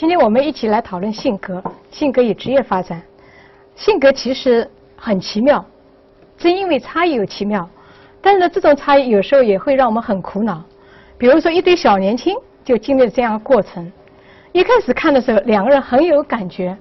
[0.00, 3.02] 今天我们一起来讨论性格，性格与职业发展。
[3.76, 5.62] 性格其实很奇妙，
[6.38, 7.68] 正因为差异有奇妙，
[8.22, 10.64] 但是呢，这种差异有时候也会让我们很苦恼。
[11.18, 12.34] 比如说，一对小年轻
[12.64, 13.92] 就经历了这样的过程。
[14.52, 16.74] 一开始看的时候，两个人很有感觉，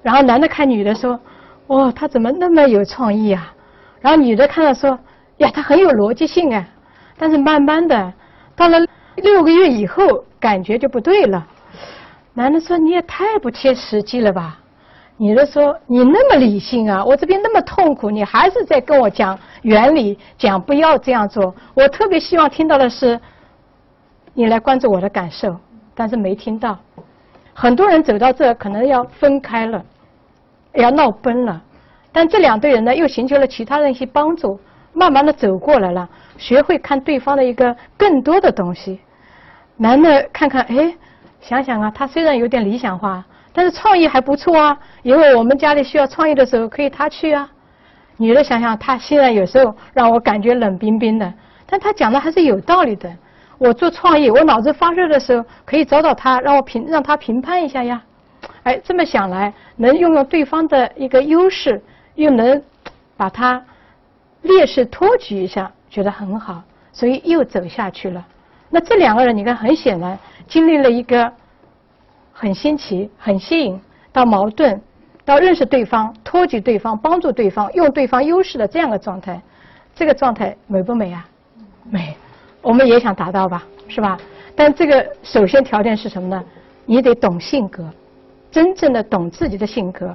[0.00, 1.18] 然后男的看女的说
[1.66, 3.52] ：“哇，他怎么那么有创意啊？”
[4.00, 4.96] 然后女的看了说
[5.38, 6.64] ：“呀，他很有逻辑性啊。”
[7.18, 8.12] 但是慢慢的，
[8.54, 8.78] 到了
[9.16, 11.44] 六个月以后，感觉就不对了。
[12.34, 14.58] 男的说：“你也太不切实际了吧？”
[15.18, 21.54] 女的说：“你那么理性啊，我这边那么痛苦，你还是在跟我讲原理，讲不要这样做。
[21.74, 23.20] 我特别希望听到的是，
[24.32, 25.54] 你来关注我的感受，
[25.94, 26.78] 但是没听到。
[27.52, 29.84] 很多人走到这，可能要分开了，
[30.72, 31.62] 要闹崩了。
[32.10, 34.58] 但这两对人呢，又寻求了其他人一些帮助，
[34.94, 38.98] 慢慢的走过来了，学会看对方的一个更多的东西。
[39.76, 40.94] 男的看看，哎。”
[41.42, 44.78] 想想啊，他虽然有点理想化，但是创意还不错啊。
[45.02, 47.46] 因为我们家里需要创意的时候，可以他去啊。
[48.16, 51.30] 女的想想，他虽然有时候让我感觉冷冰冰的，
[51.66, 53.12] 但他讲的还是有道理的。
[53.58, 58.00] 我做创意，我脑子发热的时候，可以找找他，让我评，让他评判一下呀。
[58.62, 61.82] 哎，这么想来，能用用对方的一个优势，
[62.14, 62.62] 又能
[63.16, 63.60] 把他
[64.42, 68.24] 劣势托举一下，觉得很好，所以又走下去了。
[68.68, 71.32] 那这两个人，你看，很显然经历了一个
[72.32, 73.80] 很新奇、很吸引，
[74.12, 74.80] 到矛盾，
[75.24, 79.40] 到认识对方、托举对方、帮助对方、用对方优势的这样的状态，
[79.94, 81.26] 这个状态美不美啊？
[81.90, 82.16] 美，
[82.60, 84.18] 我们也想达到吧，是吧？
[84.56, 86.44] 但这个首先条件是什么呢？
[86.86, 87.88] 你得懂性格，
[88.50, 90.14] 真正的懂自己的性格，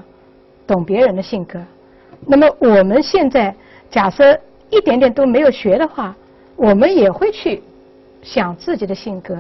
[0.66, 1.60] 懂别人的性格。
[2.26, 3.56] 那么我们现在
[3.90, 4.38] 假设
[4.70, 6.16] 一点点都没有学的话，
[6.56, 7.64] 我们也会去。
[8.24, 9.38] 想自己的性格，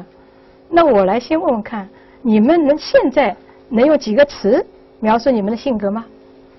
[0.70, 1.90] 那我来先问问看，
[2.28, 3.34] 你们能现在
[3.70, 4.66] 能用几个词
[5.00, 6.06] 描述你们的性格吗？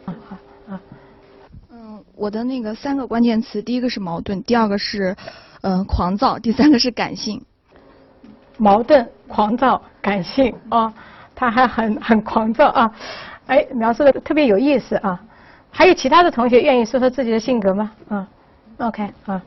[0.07, 0.17] 啊
[0.71, 0.81] 啊，
[1.71, 5.15] 嗯，我的那个三个关键词，第一个是矛盾，第二个是
[5.61, 7.39] 嗯狂躁，第三个是感性。
[8.57, 10.91] 矛盾、狂躁、感性啊，
[11.35, 12.91] 他还很 很狂躁啊，
[13.49, 15.21] 哎，描述的特别有意思啊。
[15.71, 17.93] 还有其他的同学愿意说说自己的性格吗？
[18.09, 18.27] 啊
[18.79, 19.43] ，OK 啊。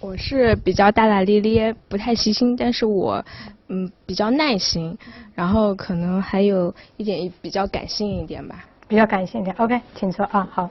[0.00, 3.22] 我是比较大大咧咧，不太细心，但是我
[3.68, 4.96] 嗯比较耐心，
[5.34, 8.64] 然后可能还有一点比较感性一点吧。
[8.88, 10.70] 比较感性一点，OK，请坐啊，好。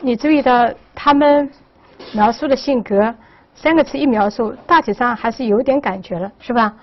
[0.00, 1.50] 你注意到他们
[2.12, 3.14] 描述的性格
[3.54, 6.74] 三个词一描述，大体上还是有点感觉了，是吧？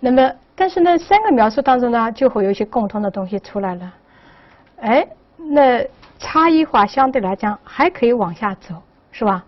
[0.00, 3.94] 那么，但是呢，三个描述当中呢，就会有一些共通的东西出来了。
[4.80, 5.86] 哎，那
[6.18, 8.74] 差异化相对来讲还可以往下走，
[9.12, 9.44] 是吧？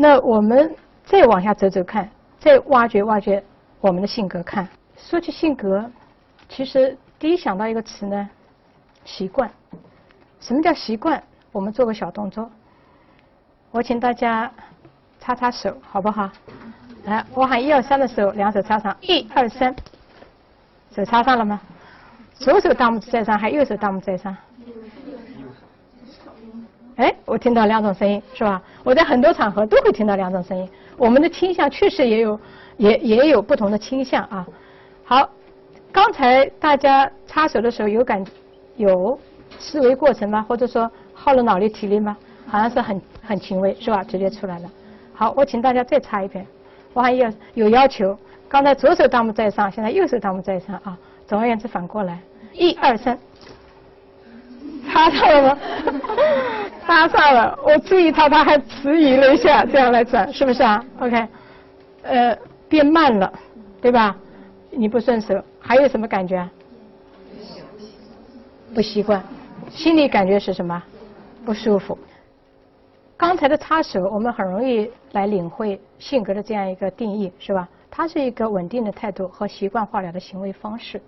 [0.00, 0.74] 那我们
[1.04, 3.44] 再往下走走看，再挖掘挖掘
[3.82, 4.66] 我们的性格看。
[4.96, 5.84] 说起性格，
[6.48, 8.30] 其实第一想到一个词呢，
[9.04, 9.50] 习惯。
[10.40, 11.22] 什么叫习惯？
[11.52, 12.50] 我们做个小动作，
[13.70, 14.50] 我请大家
[15.18, 16.30] 擦擦手，好不好？
[17.04, 19.76] 来，我喊一二三的时候，两手擦上，一二三，
[20.94, 21.60] 手擦上了吗？
[22.32, 24.34] 左手大拇指在上，还右手大拇指在上。
[27.00, 28.60] 哎，我听到两种声音，是吧？
[28.84, 30.68] 我在很多场合都会听到两种声音。
[30.98, 32.38] 我们的倾向确实也有，
[32.76, 34.46] 也也有不同的倾向啊。
[35.02, 35.26] 好，
[35.90, 38.22] 刚才大家擦手的时候有感
[38.76, 39.18] 有
[39.58, 40.44] 思维过程吗？
[40.46, 42.14] 或者说耗了脑力体力吗？
[42.46, 44.04] 好像是很很轻微，是吧？
[44.04, 44.70] 直接出来了。
[45.14, 46.46] 好，我请大家再擦一遍。
[46.92, 48.14] 我还有有要求，
[48.46, 50.98] 刚才左手大拇指在上，现在右手大拇指在上啊。
[51.26, 52.20] 总而言之，反过来，
[52.52, 53.18] 一二三。
[55.00, 55.60] 擦上了吗？
[56.86, 61.26] 擦上了，我注意他，他还迟疑了一下，这样来转，是不是啊？OK，
[62.02, 62.36] 呃，
[62.68, 63.32] 变慢了，
[63.80, 64.14] 对吧？
[64.70, 66.46] 你不顺手，还有什么感觉？
[68.74, 69.22] 不习惯，
[69.70, 70.82] 心里感觉是什么？
[71.46, 71.96] 不舒服。
[73.16, 77.66] 刚才的擦手，我们很容易来领会性格的这样一个定义，是吧？
[77.90, 81.00] 它是一个稳定的态度和习惯化了的行为方式。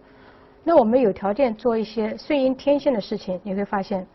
[0.65, 4.07] 那我们有条件做一些顺应天性的事情，你会发现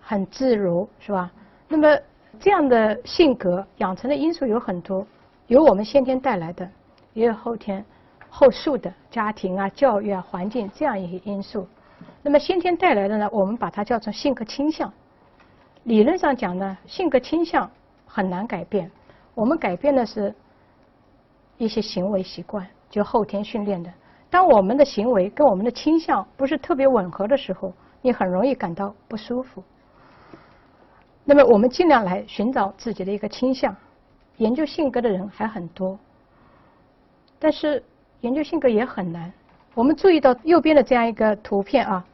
[0.00, 1.30] 很自如，是吧？
[1.68, 1.98] 那么
[2.40, 5.06] 这样的性格养成的因素有很多，
[5.46, 6.68] 有我们先天带来的，
[7.12, 7.84] 也有后天
[8.30, 11.66] 后述的家庭啊、教育啊、环境这样一些因素。
[12.22, 14.92] 那么先天带来的呢，我们把它叫做性格倾向。
[15.84, 17.70] 理论上讲呢，性格倾向
[18.06, 18.90] 很难改变，
[19.34, 20.34] 我们改变的是
[21.56, 23.90] 一些行为习惯，就后天训练的。
[24.30, 27.72] 当我们的行为跟我们的倾向不是特别吻合的时候，
[28.02, 29.62] 你很容易感到不舒服。
[31.24, 33.74] 那么我们尽量来寻找自己的一个倾向。
[34.36, 35.98] 研究性格的人还很多，
[37.40, 37.82] 但是
[38.20, 39.32] 研究性格也很难。
[39.74, 42.04] 我们注意到右边的这样一个图片啊，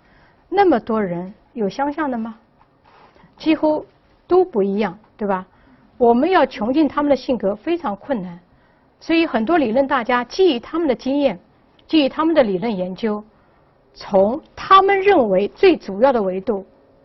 [0.48, 2.34] 那么多人有相像的吗？
[3.36, 3.84] 几乎
[4.26, 5.46] 都不一样，对吧？
[5.98, 8.40] 我们要穷尽他们的性格非常困难，
[9.00, 11.38] 所以很多理论大家基于他们的经验，
[11.86, 13.22] 基于他们的理论研究，
[13.92, 16.64] 从他们认为最主要的维度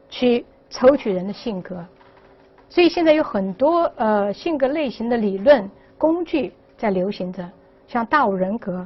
[0.10, 1.86] 去抽取人的性格。
[2.70, 7.44] 所以现在有很多呃性格类型的理论工具在流行着，
[7.88, 8.86] 像大五人格、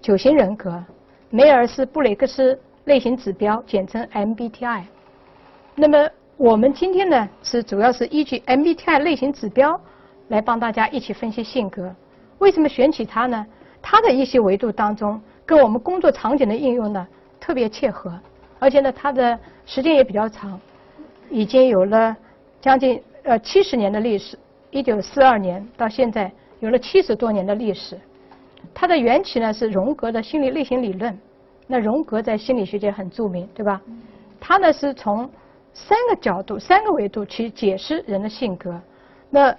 [0.00, 0.82] 九型人格、
[1.30, 4.82] 梅尔斯布雷克斯类型指标，简称 MBTI。
[5.74, 9.80] 那么我们今天呢，是主要是依据 MBTI 类型指标
[10.28, 11.94] 来帮大家一起分析性格。
[12.38, 13.46] 为什么选取它呢？
[13.86, 17.06] 它的一些维度当中，跟我们工作场景的应用呢
[17.38, 18.10] 特别切合，
[18.58, 20.58] 而且呢，它的时间也比较长，
[21.28, 22.16] 已经有了
[22.62, 24.38] 将近呃七十年的历史，
[24.70, 28.00] 一九四二年到现在有了七十多年的历史。
[28.72, 31.16] 它的缘起呢是荣格的心理类型理论，
[31.66, 33.82] 那荣格在心理学界很著名，对吧？
[34.40, 35.28] 他呢是从
[35.74, 38.80] 三个角度、三个维度去解释人的性格。
[39.28, 39.54] 那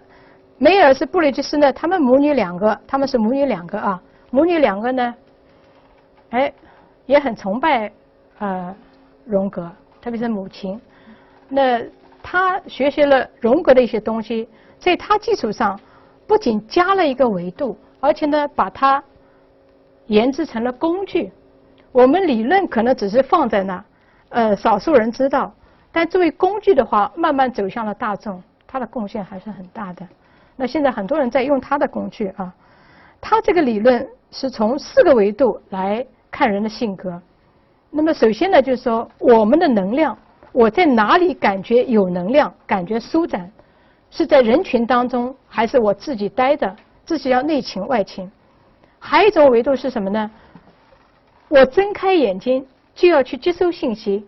[0.58, 1.72] 梅尔斯布雷吉斯呢？
[1.72, 4.02] 他们母女两个，他们是母女两个啊。
[4.36, 5.16] 母女两个呢，
[6.32, 6.52] 哎，
[7.06, 7.90] 也很崇拜
[8.40, 8.76] 呃
[9.24, 9.72] 荣格，
[10.02, 10.78] 特别是母亲。
[11.48, 11.82] 那
[12.22, 15.80] 他学习了荣格的一些东西，在他基础上
[16.28, 19.02] 不仅加了一个维度，而且呢，把它
[20.08, 21.32] 研制成了工具。
[21.94, 23.86] 我们理论可能只是放在那，
[24.28, 25.50] 呃，少数人知道。
[25.94, 30.06] 但作为工具的话，慢慢走向了大众，它的贡献还是很大的。
[30.58, 32.54] 那现在很多人在用它的工具啊，
[33.28, 37.20] 他这个理论是从四个维度来看人的性格。
[37.90, 40.16] 那么首先呢，就是说我们的能量，
[40.52, 43.52] 我在哪里感觉有能量，感觉舒展，
[44.12, 48.32] 是在人群当中，还是我自己待着，自己要内倾外倾？
[49.00, 50.30] 还有一种维度是什么呢？
[51.48, 52.64] 我睁开眼睛
[52.94, 54.24] 就要去接收信息。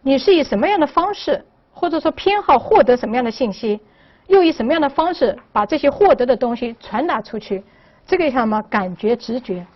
[0.00, 3.80] 你是以什么样的方式，或者说偏好获得什么样的信息，
[4.28, 7.64] 又以什么样的方式把这些获得的东西传达出去？
[8.06, 8.60] 这个叫什么？
[8.62, 9.66] 感觉、直觉。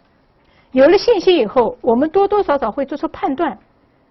[0.72, 3.56] 有了信息以后，我们多多少少会做出判断。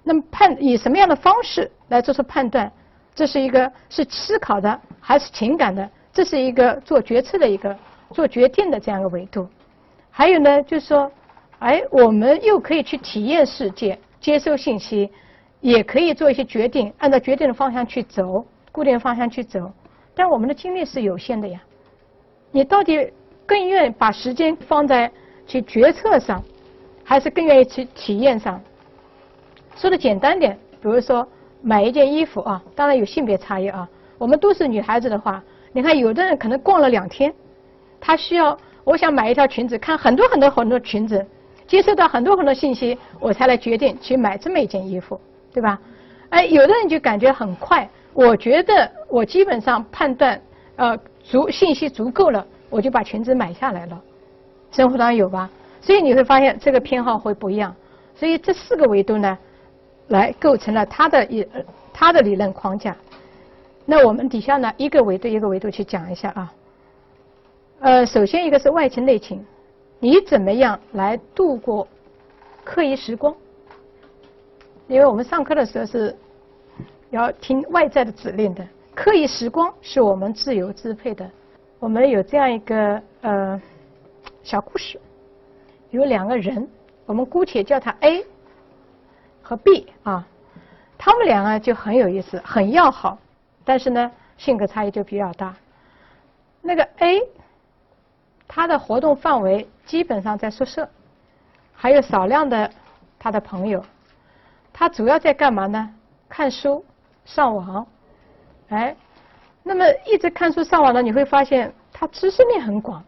[0.03, 2.71] 那么判以什么样的方式来做出判断？
[3.13, 5.89] 这是一个是思考的还是情感的？
[6.11, 7.75] 这是一个做决策的一个
[8.11, 9.47] 做决定的这样一个维度。
[10.11, 11.11] 还有呢，就是说，
[11.59, 15.11] 哎，我们又可以去体验世界，接收信息。
[15.61, 19.59] 也可以做一些决定，按照决定的方向去走，固定方向去走。
[20.13, 21.59] 但我们的精力是有限的呀。
[22.51, 23.11] 你到底
[23.45, 25.11] 更愿意把时间放在
[25.45, 26.43] 去决策上，
[27.03, 28.61] 还是更愿意去体验上？
[29.75, 31.27] 说的简单点，比如说
[31.61, 33.87] 买一件衣服啊，当然有性别差异啊。
[34.17, 35.43] 我们都是女孩子的话，
[35.73, 37.33] 你看有的人可能逛了两天，
[37.99, 41.25] 她需要，我想买一条裙子，看很多很多很多裙子，
[41.67, 45.19] 接收到很多很多信息，我才来决定去买这么一件衣服。
[45.53, 45.79] 对吧？
[46.31, 47.89] 哎，有的人就感觉很快。
[48.13, 50.41] 我觉得我基本上判断，
[50.75, 54.01] 呃，足信息足够了，我就把裙子买下来了。
[54.71, 55.49] 生活当中有吧？
[55.81, 57.73] 所以你会发现这个偏好会不一样。
[58.15, 59.37] 所以这四个维度呢，
[60.07, 61.47] 来构成了它的一
[61.93, 62.95] 它的理论框架。
[63.85, 66.53] 那我们底下呢，一个维度一个维度去讲一下啊。
[67.81, 69.45] 呃，首先一个是外勤内勤，
[69.99, 71.87] 你怎么样来度过
[72.63, 73.35] 课余时光？
[74.87, 76.15] 因为我们上课的时候是
[77.11, 81.29] 要听外在的指令的，课余时光是我们自由支配的。
[81.85, 83.61] 我们有这样一个呃
[84.41, 84.99] 小故事，
[85.91, 86.67] 有两个人，
[87.05, 88.25] 我们姑且叫他 A
[89.43, 90.27] 和 B 啊，
[90.97, 93.19] 他们两个就很有意思，很要好，
[93.63, 95.55] 但是呢性格差异就比较大。
[96.59, 97.21] 那个 A
[98.47, 100.89] 他的活动范围基本上在宿舍，
[101.71, 102.67] 还有少量的
[103.19, 103.85] 他的朋友。
[104.73, 105.93] 他主要在干嘛呢？
[106.27, 106.83] 看书、
[107.25, 107.85] 上网，
[108.69, 108.95] 哎，
[109.67, 113.03] 那么一直看书上网呢，你会发现他知识面很广，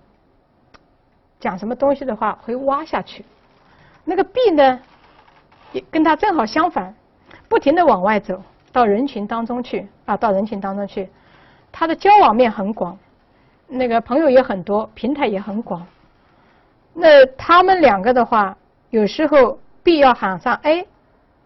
[1.40, 3.24] 讲什么东西的话会挖下去。
[4.04, 4.80] 那个 B 呢，
[5.72, 6.96] 也跟他正好相反，
[7.48, 11.08] 不停的往外走，到人群当中去啊，到人群当中去，
[11.72, 12.98] 他的交往面很广，
[13.68, 15.86] 那个朋友也很多，平台也很广。
[16.94, 18.58] 那他们两个的话，
[18.90, 20.88] 有时候 B 要喊上 A。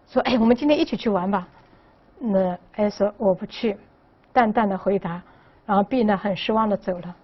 [0.08, 1.46] 说哎，我们今天一起去玩吧。
[2.18, 3.76] 那 A 说我不去，
[4.32, 5.22] 淡淡的回答。
[5.64, 7.14] 然后 B 呢很失望的走了。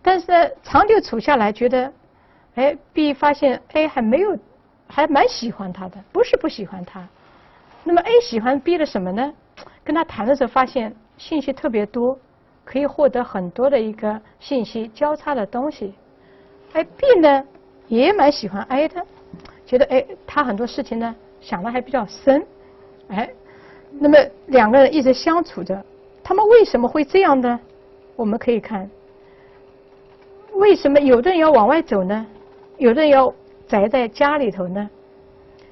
[0.00, 1.92] 但是长久处下来，觉得
[2.54, 4.38] 哎，B 发现 A 还没有，
[4.88, 7.06] 还蛮喜欢他的，不是不喜欢他。
[7.84, 9.32] 那么 A 喜欢 B 的什么呢？
[9.84, 12.18] 跟他谈的时候发现信息特别多，
[12.64, 15.94] 可以获得很多的一个信息交叉的东西。
[16.72, 17.44] 哎，B 呢
[17.86, 19.04] 也蛮喜欢 A 的。
[19.66, 22.46] 觉得哎，他很多事情呢想的还比较深，
[23.08, 23.28] 哎，
[23.92, 25.84] 那么两个人一直相处着，
[26.28, 27.58] 他们为什么会这样呢？
[28.14, 28.86] 我们可以看，
[30.56, 32.26] 为什么有的人要往外走呢？
[32.76, 33.32] 有的人要
[33.66, 34.90] 宅在家里头呢？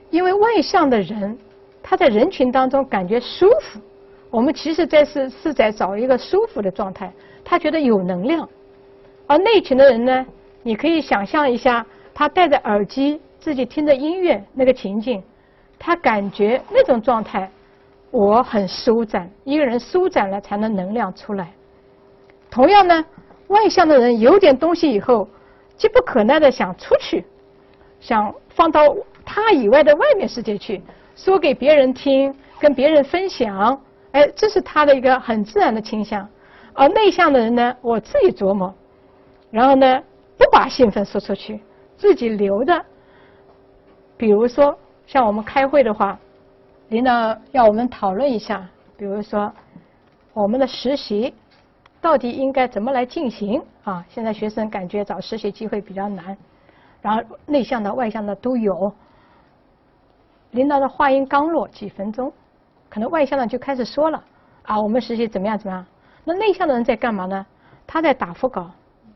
[0.08, 1.36] 因为外向的人，
[1.82, 3.78] 他在人群当中感觉舒服。
[4.30, 7.12] 我们其实在是是在找一个舒服的状态，
[7.44, 8.48] 他觉得有能量。
[9.26, 10.26] 而内群的人呢，
[10.62, 11.84] 你可以想象一下，
[12.14, 15.22] 他戴着耳机，自己听着音乐那个情境，
[15.78, 17.46] 他感觉那种状态，
[18.16, 19.30] 我很舒展。
[19.44, 21.52] 一个人舒展了，才能能量出来。
[22.50, 23.04] 同样呢，
[23.48, 25.28] 外向的人有点东西以后，
[25.76, 27.26] 急不可耐的想出去，
[28.00, 30.80] 想放到他以外的外面世界去，
[31.14, 33.78] 说给别人听，跟别人分享，
[34.12, 36.26] 哎，这是他的一个很自然的倾向。
[36.72, 38.74] 而内向的人呢，我自己琢磨，
[39.50, 40.02] 然后呢，
[40.38, 41.60] 不把兴奋说出去，
[41.98, 42.82] 自己留着。
[44.16, 44.74] 比如说，
[45.06, 46.18] 像我们开会的话，
[46.88, 48.66] 领导要我们讨论一下，
[48.96, 49.52] 比如说
[50.32, 51.34] 我们的实习。
[51.98, 54.04] 到底应该怎么来进行啊？
[54.08, 56.36] 现在学生感觉找实习机会比较难，
[57.02, 58.92] 然后内向的、外向的都有。
[60.52, 62.32] 领导的话音刚落，几分钟，
[62.88, 64.22] 可能外向的就开始说了
[64.62, 65.84] 啊，我们实习怎么样怎么样？
[66.22, 67.44] 那内向的人在干嘛呢？
[67.88, 68.70] 他在打腹稿，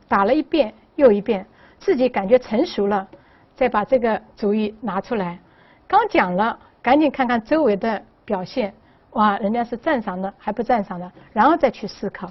[0.09, 1.47] 打了一遍又一遍，
[1.79, 3.07] 自己感觉成熟了，
[3.55, 5.39] 再把这个主意拿出来。
[5.87, 8.73] 刚讲了，赶紧看看周围的表现，
[9.11, 12.31] 哇，人家是赞赏的还不赞赏的，然后再去思考。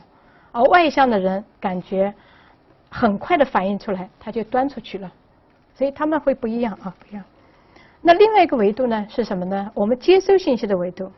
[0.52, 2.14] 而外向的人感觉
[2.90, 5.12] 很快的反应出来，他就端出去了，
[5.76, 7.24] 所以他们会不一样啊，不一样。
[8.02, 9.72] 那另外一个维度呢是什么呢？
[9.74, 11.12] 我们接收信息的维度。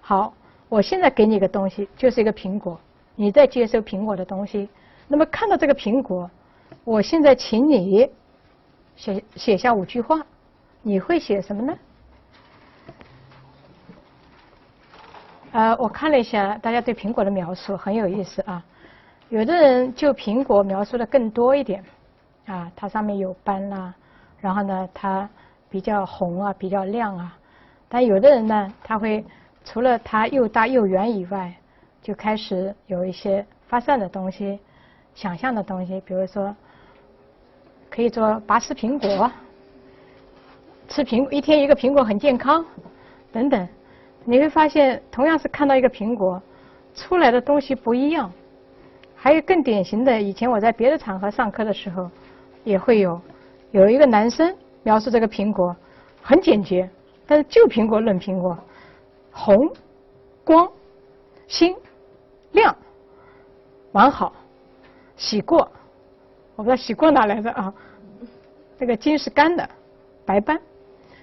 [0.00, 0.34] 好，
[0.68, 2.78] 我现在给你一个东西，就是一个苹果，
[3.14, 4.68] 你在接收苹果的东西。
[5.08, 6.30] 那么看到这个苹果，
[6.84, 8.10] 我现在请你
[8.96, 10.20] 写写下五句话，
[10.82, 11.72] 你会写什么呢？
[15.52, 18.64] 呃，我看了一下大家对苹果的描述，很有意思啊。
[19.28, 21.84] 有的人就苹果描述的更多一点，
[22.46, 23.94] 啊，它上面有斑啦，
[24.40, 25.28] 然后呢，它
[25.68, 27.36] 比较红啊，比较亮啊。
[27.86, 29.22] 但有的人呢，他会
[29.62, 31.54] 除了它又大又圆以外，
[32.00, 34.58] 就开始有一些发散的东西、
[35.14, 36.56] 想象的东西，比如说
[37.90, 39.30] 可以做拔丝苹果，
[40.88, 42.64] 吃苹一天一个苹果很健康，
[43.30, 43.68] 等等。
[44.24, 46.40] 你会发现，同样是看到一个苹果，
[46.94, 48.32] 出来的东西不一样。
[49.16, 52.08] 还有更典型的，以前我在别的场合上课的时候，
[52.64, 53.20] 也会有
[53.72, 55.74] 有一个男生描述这个苹果
[56.22, 56.88] 很简洁，
[57.26, 58.56] 但是就苹果论苹果，
[59.32, 59.68] 红、
[60.44, 60.68] 光、
[61.48, 61.74] 新、
[62.52, 62.74] 亮、
[63.92, 64.32] 完好、
[65.16, 65.58] 洗过，
[66.54, 67.72] 我不知道洗过哪来的啊？
[68.78, 69.68] 这个筋是干的，
[70.24, 70.60] 白斑，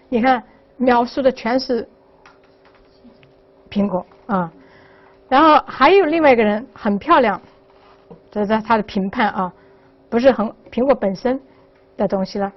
[0.10, 0.44] 你看
[0.76, 1.88] 描述的全是。
[3.70, 4.52] 苹果啊，
[5.28, 7.40] 然后还有另外一个人很漂亮，
[8.32, 9.52] 这是他的评判啊，
[10.10, 11.40] 不是很苹果本身
[11.98, 12.52] 的东西了，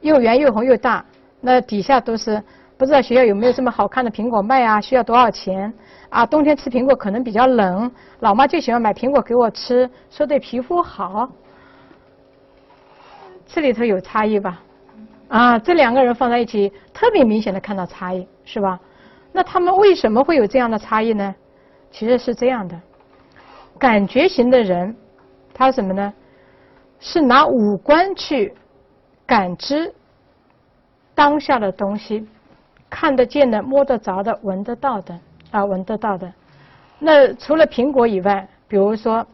[0.00, 1.04] 又圆又红又大，
[1.40, 2.42] 那底下都是
[2.76, 4.80] 不知道学校有没有这么好看的苹果卖啊？
[4.80, 5.72] 需要多少钱？
[6.08, 11.28] 啊，冬天吃苹果可能比较冷，老妈就喜欢买苹果给我吃，说对皮肤好。
[13.46, 14.60] 这里头有差异吧？
[15.28, 18.78] 啊，这两个人放在一起，特别明显的看到差异，是吧？
[19.36, 21.34] 那他们为什么会有这样的差异呢？
[21.90, 22.80] 其实是这样的，
[23.78, 24.96] 感觉型的人，
[25.52, 26.10] 他什么呢？
[27.00, 28.54] 是拿五官去
[29.26, 29.94] 感知
[31.14, 32.26] 当下的东西，
[32.88, 36.32] 看得见的、摸得着的、闻得到的啊，闻得到的。
[36.98, 39.26] 那除了苹果以外，比如说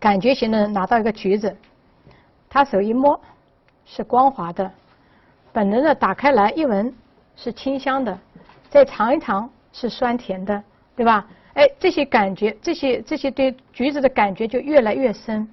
[0.00, 1.56] 感觉型的人拿到一个橘子，
[2.48, 3.20] 他手一摸
[3.84, 4.68] 是光滑的，
[5.52, 6.92] 本能的打开来一闻
[7.36, 8.18] 是清香的。
[8.76, 10.62] 再尝一尝是酸甜的，
[10.94, 11.26] 对吧？
[11.54, 15.48] 哎，这些感觉，这些这些对橘子的感觉就越来越深。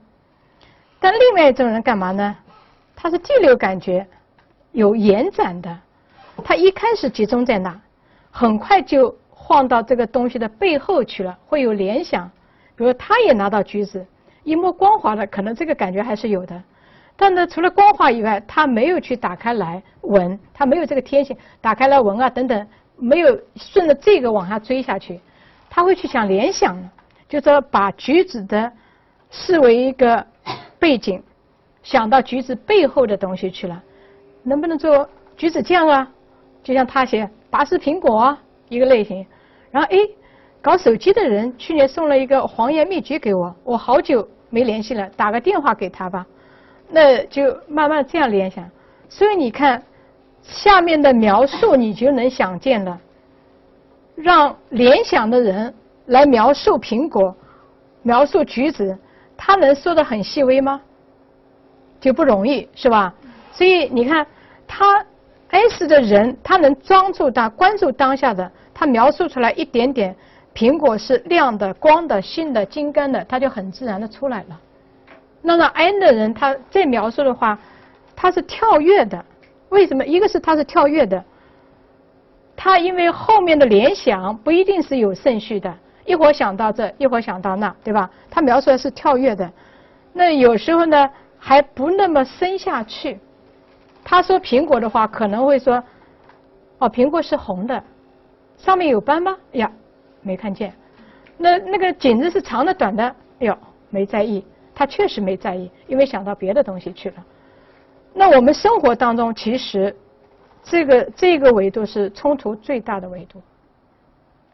[1.00, 2.36] 但另外一种人干嘛呢？
[2.94, 4.06] 他是第六感觉
[4.74, 5.80] 有延展的，
[6.44, 7.80] 他一开始集中在哪，
[8.30, 12.30] 很快就晃到这个东西的背后去了，会有联想。
[12.76, 14.06] 比如他也拿到橘子，
[14.44, 16.62] 一摸光滑的，可能这个感觉还是有的。
[17.16, 22.68] 但呢，除了光滑以外，他没有去打开来闻，他没有这个天性，打开来闻啊等等。
[22.98, 25.20] 没有顺着这个往下追下去，
[25.70, 26.78] 他会去想联想，
[27.28, 28.72] 就说把橘子的
[29.30, 30.26] 视为一个
[30.80, 31.22] 背景，
[31.82, 33.82] 想到橘子背后的东西去了。
[34.44, 36.08] 能不能做橘子酱啊？
[36.64, 39.26] 就像他写拔丝苹果啊一个类型。
[39.72, 39.98] 然后哎，
[40.62, 46.26] 搞手机的人去年送了一个黄岩秘诀给我，我好久没联系了，打个电话给他吧。
[46.90, 48.70] 那就慢慢这样联想。
[49.10, 49.82] 所以你看。
[50.44, 53.00] 下面的描述你就能想见了。
[54.16, 55.74] 让联想的人
[56.06, 57.36] 来描述苹果，
[58.04, 58.96] 描述橘子，
[59.36, 60.80] 他能说的很细微吗？
[62.00, 63.14] 就不容易，是吧？
[63.52, 64.26] 所以你看，
[64.68, 65.04] 他
[65.50, 70.16] S 的人，他能专注到关注当下的，他描述出来一点点，
[70.54, 74.60] 苹果是亮的、光的、新的、金刚的，他就很自然的出来了。
[75.42, 77.58] 那么 N 的人，他再描述的话，
[78.16, 79.24] 他是跳跃的。
[79.74, 80.06] 为什么？
[80.06, 81.22] 一个是他是跳跃的，
[82.56, 85.74] 他因为后面的联想不一定是有顺序的，
[86.06, 88.10] 一会儿想到这，一会儿想到那，对吧？
[88.30, 89.52] 他描述的是跳跃的，
[90.14, 93.20] 那有时候呢还不那么深下去。
[94.04, 95.84] 他说苹果的话，可能会说，
[96.78, 97.84] 哦，苹果是红的，
[98.58, 99.36] 上面有斑吗？
[99.54, 99.72] 呀，
[100.22, 100.72] 没看见。
[101.36, 103.04] 那那个颈子是长的短的？
[103.40, 103.58] 哎呦，
[103.90, 104.46] 没在意。
[104.76, 107.16] 他确实没在意，因为想到别的东西去了。
[108.14, 109.96] 那我们生活当中，其实
[110.64, 113.42] 这个这个维度是冲突最大的维度。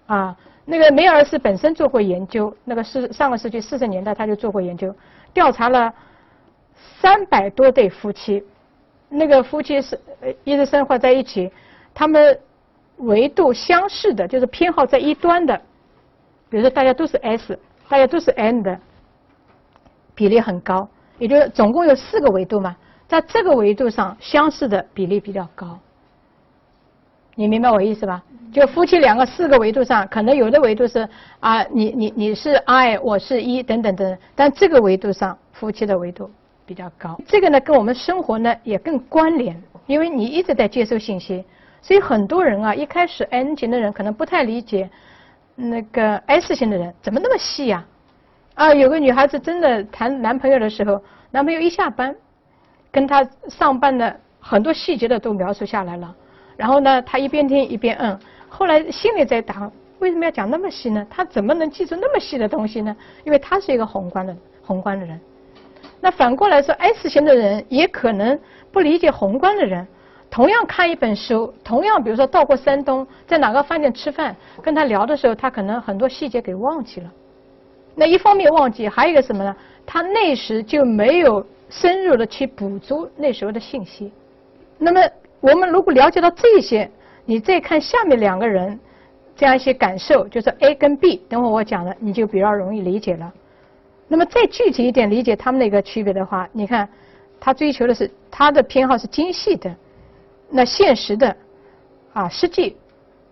[0.08, 0.36] 啊，
[0.66, 4.96] 那个梅尔斯本身做过研究，那个是上个世纪四十年代他就做过研究，
[5.34, 5.94] 调查了
[7.02, 8.44] 三百多对夫妻，
[9.10, 10.00] 那个夫妻是
[10.44, 11.52] 一直生活在一起，
[11.94, 12.40] 他们
[12.98, 15.56] 维度相似的，就是偏好在一端的，
[16.50, 18.80] 比如说大家都是 S，大家都是 N 的。
[20.16, 20.86] 比例很高，
[21.18, 22.76] 也就是总共有四个维度嘛，
[23.10, 25.80] 在这个维度上相似的比例比较高，
[27.34, 28.24] 你明白我意思吧？
[28.54, 36.30] 就夫妻两个四个维度上，可能有的维度是啊，你你你是 I，我是一等等等，但这个维度上夫妻的维度
[36.68, 37.20] 比较高。
[37.28, 41.44] 这个呢，跟我们生活呢也更关联，因为你一直在接收信息，
[41.82, 44.88] 所以很多人啊，一开始 N 型的人可能不太理解
[45.56, 47.84] 那个 S 型的人怎么那么细呀。
[48.54, 51.02] 啊，有个女孩子真的谈男朋友的时候，
[51.32, 52.16] 男朋友一下班，
[52.92, 56.16] 跟他上班的很多细节的都描述下来了。
[56.58, 58.20] 然后呢，他一边听一边嗯，
[58.50, 61.06] 后来心里在打，为什么要讲那么细呢？
[61.10, 62.96] 他怎么能记住那么细的东西呢？
[63.24, 65.20] 因为他是一个宏观的宏观的人。
[66.02, 68.38] 那反过来说，S 型的人也可能
[68.72, 69.88] 不理解宏观的人。
[70.32, 77.12] 同样看一本书，同样比如说到过山东，在哪个饭店吃饭，跟他聊的时候，他可能很多细节给忘记了。
[77.96, 79.56] 那一方面忘记，还有一个什么呢？
[79.86, 84.12] 他那时就没有深入的去捕捉那时候的信息。
[84.78, 85.02] 那么
[85.40, 86.90] 我们如果了解到这些，
[87.26, 88.80] 你再看下面两个人
[89.36, 93.32] 这样一些感受，就是 A 跟 B，等会我讲了你就比较容易理解了。
[94.08, 96.90] 那么再具体一点理解他们的一个区别的话，你看
[97.40, 99.76] 他追求的是他的偏好是精细的，
[100.50, 101.36] 那现实的
[102.14, 102.76] 啊实际，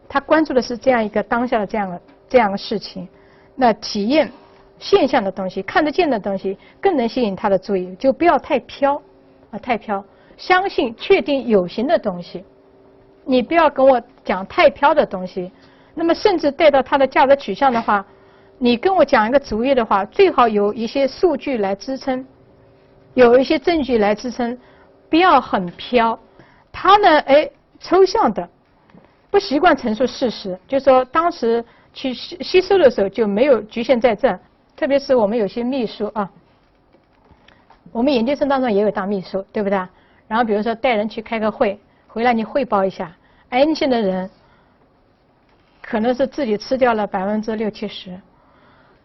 [0.07, 3.07] 他关注的是这样一个当下的这样的这样的事情，
[3.55, 4.31] 那体验。
[4.79, 7.95] 现象的东西，看得见的东西，更能吸引他的注意。
[7.95, 9.01] 就不要太飘，
[9.51, 10.03] 啊，太飘。
[10.37, 12.43] 相信确定有形的东西，
[13.25, 15.51] 你不要跟我讲太飘的东西。
[15.95, 18.05] 那么，甚至带到他的价值取向的话，
[18.59, 22.23] 你跟我讲一个主意的话，最好有一些数据来支撑，
[23.15, 24.55] 有一些证据来支撑，
[25.09, 26.17] 不要很飘。
[26.71, 28.47] 他呢，哎，抽象的，
[29.31, 34.37] 不习惯陈述事实，就说当时去吸吸收的时候就没有局限在这。
[34.77, 36.29] 特别是我们有些秘书啊，
[37.91, 39.77] 我们研究生当中也有当秘书，对不对？
[40.27, 43.11] 然后比如说带人去开个会，回来你汇报一下
[43.49, 44.29] ，N 型的人
[45.81, 48.19] 可能是自己吃掉了百分之六七十，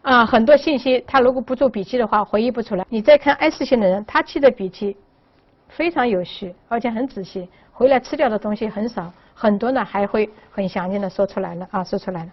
[0.03, 2.85] 啊，很多信息他如果不做笔记的话，回忆不出来。
[2.87, 4.95] 你再看 S 型的人，他记的笔记
[5.69, 12.31] 非常有序，而且很仔细，回来吃掉的东西很少，很多呢还会很详尽的说出来了啊，说出来了。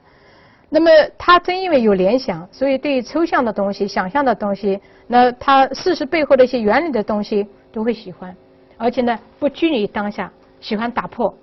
[0.72, 8.34] 那么他正因为有联想，所以对于抽象的东西、想象的东西，那他事实背后的一些原理的东西都会喜欢，
[8.78, 10.30] 而且呢不拘泥于当下，
[10.60, 11.34] 喜欢打破，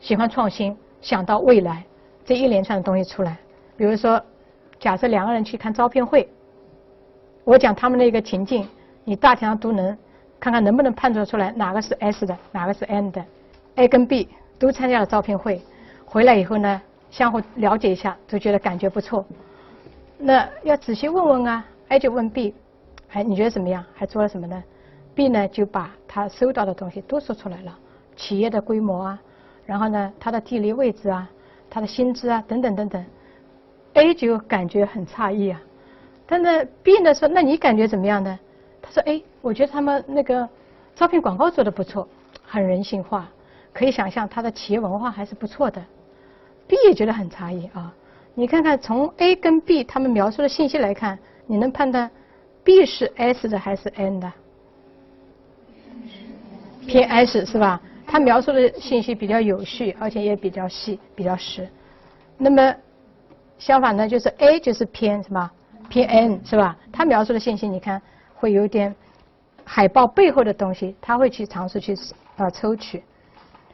[0.00, 1.84] 喜欢创新，想到未来
[2.24, 3.36] 这一连串的东西出来。
[3.76, 4.18] 比如说，
[4.78, 6.26] 假设两个人去看招聘会，
[7.44, 8.66] 我讲他们的一个情境，
[9.04, 9.94] 你大体上都能
[10.40, 13.22] 看看能不能判断出来哪个是 S 的，哪个是 N 的
[13.74, 14.26] ，A 跟 B
[14.58, 15.60] 都参加了招聘会，
[16.06, 16.80] 回来以后呢？
[17.10, 19.24] 相互了解一下，都觉得感觉不错。
[20.18, 22.54] 那要仔细问问啊，A 就问 B，
[23.10, 23.84] 哎，你觉得怎么样？
[23.94, 24.62] 还做了什么呢
[25.14, 27.78] ？B 呢就把他收到的东西都说出来了，
[28.16, 29.22] 企业的规模啊，
[29.66, 31.28] 然后呢，它的地理位置啊，
[31.68, 33.04] 它的薪资啊，等等等等。
[33.94, 35.60] A 就感觉很诧异啊，
[36.26, 38.38] 但是 B 呢说，那你感觉怎么样呢？
[38.80, 40.48] 他说，哎，我觉得他们那个
[40.94, 42.06] 招聘广告做的不错，
[42.44, 43.28] 很人性化，
[43.72, 45.82] 可以想象他的企业文化还是不错的。
[46.70, 47.92] B 也觉得很诧异啊！
[48.32, 52.08] 你看看从 A 跟 B 他们描述的信息来看，你能判断
[52.62, 54.32] B 是 S 的还是 N 的？
[56.86, 61.68] 偏 S 是吧他描述的信息比较有序，而且也比较细、比较实。
[62.38, 62.72] 那么
[63.58, 65.50] 相反呢，就是 A 就是偏什么
[65.88, 66.76] 偏 N 是吧？
[66.92, 68.00] 他描述的信息你看
[68.36, 68.94] 会有点
[69.64, 71.96] 海报背后的东西，他会去尝试去
[72.36, 73.02] 啊抽取。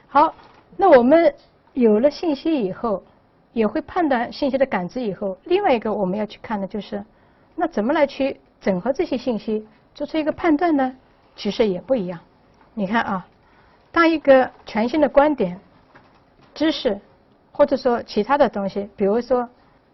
[0.09, 0.35] 好，
[0.78, 1.35] 那我们
[1.76, 3.02] 有了信息以后，
[3.52, 7.04] 也会判断信息的感知以后，另外一个我们要去看的就是，
[7.54, 10.96] 那怎么来去整合这些信息，做出一个判断呢？
[11.36, 12.18] 其实也不一样。
[12.74, 13.26] 你看啊。
[13.92, 15.58] 当一个全新的观点、
[16.54, 17.00] 知识，
[17.50, 19.48] 或者说其他的东西，比如说，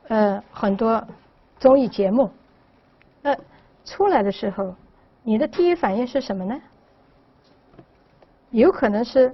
[0.09, 1.07] 呃，很多
[1.61, 2.29] 综艺节目，
[3.23, 3.37] 那
[3.85, 4.75] 出来的时候，
[5.23, 6.61] 你的第一反应是什么呢？
[8.51, 9.33] 有可能是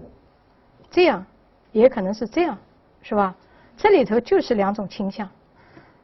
[0.90, 1.24] 这样，
[1.72, 2.56] 也可能是这样，
[3.02, 3.34] 是吧？
[3.76, 5.28] 这里头就是两种倾向。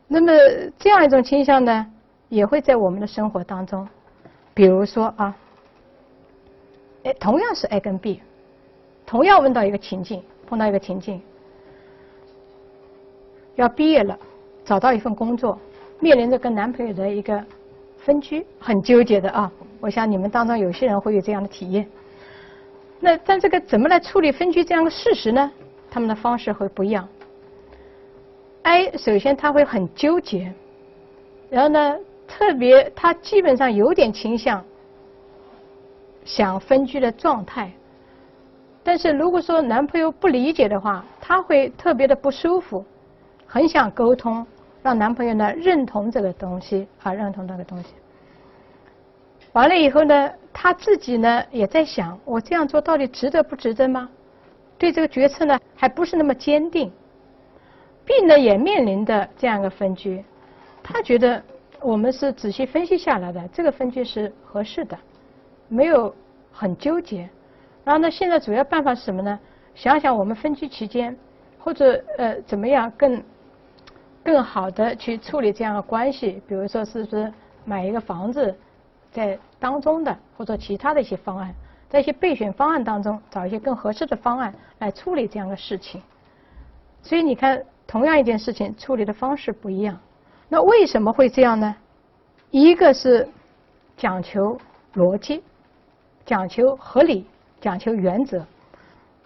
[0.07, 0.33] 那么
[0.79, 1.87] 这样一种倾向呢，
[2.29, 3.89] 也会在我们的生活当中，
[4.53, 5.37] 比如说啊，
[7.05, 8.21] 哎，同样是 A 跟 B。
[9.07, 11.21] 同样问到一个情境，碰到一个情境，
[13.57, 14.19] 要毕业了，
[14.65, 15.59] 找到一份工作，
[16.01, 17.45] 面临着跟男朋友的一个
[17.99, 19.51] 分居，很纠结的啊。
[19.81, 21.87] 我想你们当中有些人会有这样的体验。
[23.05, 25.51] 那但这个怎么来处理分居这样的事实呢？
[25.91, 27.07] 他们的方式会不一样。
[28.63, 30.51] A 首先他会很纠结，
[31.51, 34.65] 然后呢，特别他基本上有点倾向
[36.25, 37.71] 想分居的状态。
[38.83, 42.83] 但是如果说男朋友不理解的话，他会特别的不舒服，
[43.47, 44.47] 很想沟通，
[44.83, 47.89] 让男朋友呢认同这个东西啊，认同这个东西。
[49.53, 54.09] 完了以后呢，他自己呢也在想，我这样做到底值得不值得吗？
[54.79, 56.91] 对这个决策呢还不是那么坚定。
[58.07, 60.25] B 呢也面临的这样一个分居，
[60.83, 61.43] 他觉得
[61.81, 64.97] 我们是仔细分析下来的，这个分居是合适的，
[65.69, 66.15] 没有
[66.53, 67.29] 很纠结。
[67.83, 69.39] 然后呢，现在主要办法是什么呢？
[69.75, 71.17] 想想我们分居期间，
[71.59, 73.23] 或者呃怎么样更
[74.23, 76.41] 更好的去处理这样的关系？
[76.47, 77.33] 比如说是不是
[77.65, 78.55] 买一个房子
[79.15, 81.55] 在当中的，或者其他的一些方案，
[81.89, 86.03] 在一些备选方案当中找一些更合适的方案来处理这样的事情。
[87.01, 89.99] 所以你看，同样一件事情处理的方式不一样。
[90.49, 91.75] 那为什么会这样呢？
[92.51, 93.27] 一个是
[93.97, 94.59] 讲求
[94.95, 95.43] 逻辑，
[96.27, 97.25] 讲求合理。
[97.61, 98.45] 讲求原则，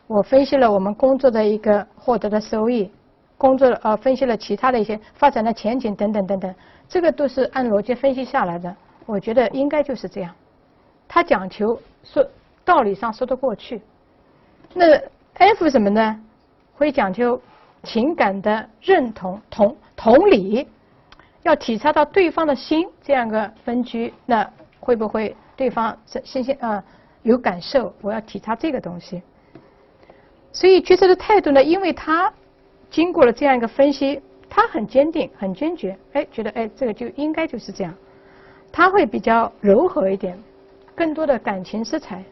[0.07, 2.89] 我分析了我们工作的一个获得的收益，
[3.37, 6.55] 工作呃分析了其他的一些发展的前景等等等等，
[6.89, 8.77] 这个都是按逻辑分析下来的。
[9.09, 10.35] 我觉得应该就是这样。
[11.09, 12.23] 他讲求说
[12.63, 13.81] 道理上说得过去。
[14.75, 15.01] 那
[15.33, 16.21] F 什么呢？
[16.75, 17.41] 会讲究
[17.85, 20.69] 情感的认同同同理，
[21.43, 24.47] 要体察到对方的心，这样个分居，那
[24.79, 26.85] 会不会对方是新鲜啊？
[27.23, 29.23] 有感受，我要体察这个东西。
[30.53, 32.31] 所以决策的态度呢，因为他
[32.91, 37.95] 经过了这样一个分析，他很坚定、很坚决，哎，觉得哎，这个就应该就是这样。
[38.73, 40.39] 他会比较柔和一点，
[40.95, 42.23] 更多的感情色彩。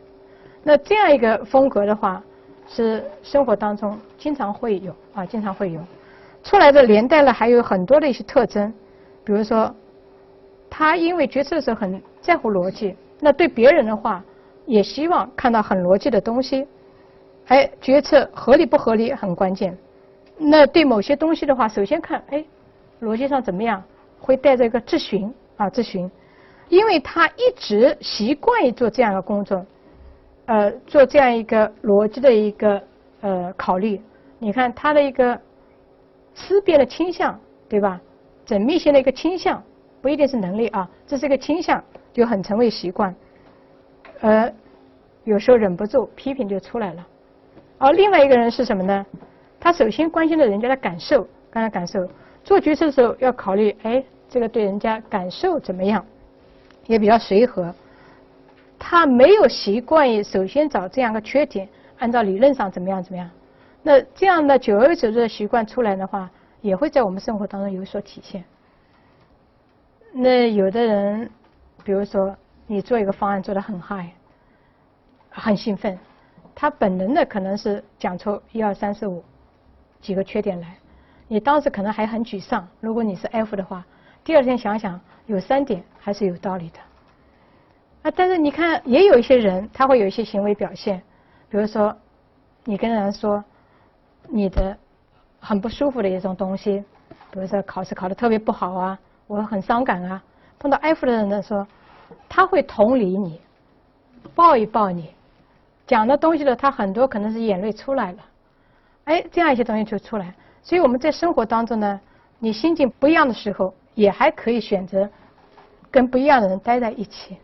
[0.62, 2.22] 那这样一个风格的话，
[2.68, 5.80] 是生活当中经常会有啊，经常会有
[6.42, 8.72] 出来的，连带了还有很多的一些特征。
[9.24, 9.74] 比如说，
[10.68, 14.22] 他因为决策的时候很在乎逻辑，那对别人的话。
[14.68, 16.66] 也希望看到很逻辑的东西，
[17.46, 19.78] 哎，决策合理不合理很关键。
[20.36, 22.44] 那对某些东西的话，首先看，哎，
[23.00, 23.80] 逻辑上怎么样？
[24.18, 26.10] 会带着一个质询啊，质询，
[26.68, 29.64] 因为他一直习惯于做这样的工作，
[30.46, 32.82] 呃，做这样一个逻辑的一个
[33.20, 34.00] 呃考虑。
[34.38, 35.38] 你看他的一个
[36.34, 38.00] 思辨的倾向，对吧？
[38.46, 39.62] 缜密性的一个倾向，
[40.00, 43.14] 不一定是能力啊，这是一个倾向，就很成为习惯。
[44.20, 44.52] 呃，
[45.24, 47.06] 有时候忍不住批评就出来了。
[47.78, 49.06] 而另外一个人是什么呢？
[49.58, 52.06] 他首先关心的人家的感受，刚才感受，
[52.44, 56.04] 做决策的时候要考虑，哎，这个对人家感受怎么样，
[56.86, 57.74] 也比较随和。
[58.78, 61.68] 他没有习惯于首先找这样个缺点，
[61.98, 63.30] 按照理论上怎么样怎么样。
[63.82, 68.44] 那这样的久而久之的习惯出来的话，也会在我们生活当中有所体现。
[70.12, 71.30] 那有的人，
[71.84, 72.36] 比如说。
[72.68, 74.10] 你做一个方案做得很嗨，
[75.30, 75.96] 很兴奋，
[76.52, 79.22] 他本能的可能是讲出一二三四五
[80.00, 80.76] 几个缺点来，
[81.28, 82.66] 你当时可能还很沮丧。
[82.80, 83.86] 如果你是 F 的话，
[84.24, 86.78] 第二天想想有三点还是有道理的。
[88.04, 91.02] 啊，但是你看也有一些人他会有一些行为表现，
[91.48, 91.92] 比如说
[92.62, 93.42] 你跟人说
[94.28, 94.76] 你的
[95.40, 96.78] 很不舒服的一种东西，
[97.32, 100.22] 比如说考试考得特别不好啊，我很伤感啊。
[100.60, 101.66] 碰到 F 的人呢说。
[102.28, 103.40] 他会同理你，
[104.32, 105.10] 抱一抱你，
[105.88, 108.18] 讲的东西呢，他很多可能是眼泪出来了，
[109.06, 110.32] 哎，这样一些东西就出来。
[110.62, 112.00] 所以我们在生活当中呢，
[112.38, 115.10] 你心境不一样的时候，也还可以选择
[115.96, 117.38] 跟不一样的人待在一起。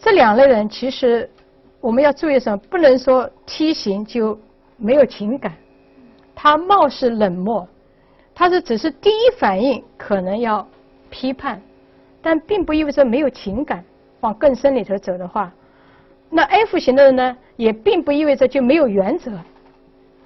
[0.00, 1.28] 这两类人其实
[1.78, 2.56] 我们要注意什么？
[2.70, 4.38] 不能说梯形就
[4.78, 5.52] 没有情感，
[6.34, 7.68] 他貌似冷漠，
[8.34, 10.66] 他是只是第一反应可能要
[11.10, 11.60] 批判，
[12.22, 13.84] 但并不意味着没有情感。
[14.20, 15.52] 往更深里头走的话，
[16.30, 19.30] 那 F 型的人呢，也并不意味着就没有原则。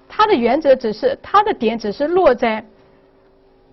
[0.09, 2.65] 他的原则只是他的点，只是落在